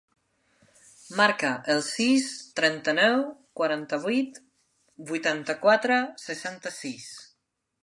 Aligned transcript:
Marca 1.19 1.51
el 1.73 1.83
sis, 1.87 2.29
trenta-nou, 2.61 3.19
quaranta-vuit, 3.61 4.41
vuitanta-quatre, 5.13 6.01
seixanta-sis. 6.27 7.09